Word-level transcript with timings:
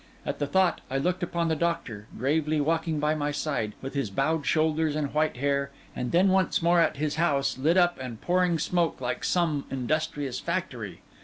At 0.25 0.39
the 0.39 0.47
thought, 0.47 0.81
I 0.89 0.97
looked 0.97 1.21
upon 1.21 1.47
the 1.47 1.55
doctor, 1.55 2.07
gravely 2.17 2.59
walking 2.59 2.99
by 2.99 3.13
my 3.13 3.29
side, 3.29 3.73
with 3.83 3.93
his 3.93 4.09
bowed 4.09 4.47
shoulders 4.47 4.95
and 4.95 5.13
white 5.13 5.37
hair, 5.37 5.69
and 5.95 6.11
then 6.11 6.29
once 6.29 6.59
more 6.63 6.79
at 6.79 6.97
his 6.97 7.17
house, 7.17 7.55
lit 7.55 7.77
up 7.77 7.99
and 8.01 8.19
pouring 8.19 8.57
smoke 8.57 8.99
like 8.99 9.23
some 9.23 9.65
industrious 9.69 10.39
factory. 10.39 11.01